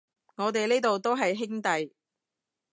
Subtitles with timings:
[0.35, 1.93] 我哋呢度都係兄弟